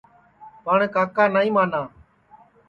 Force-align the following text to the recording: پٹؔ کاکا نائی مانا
پٹؔ 0.63 0.79
کاکا 0.95 1.23
نائی 1.33 1.49
مانا 1.55 1.81